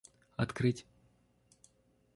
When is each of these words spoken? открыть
открыть 0.39 0.81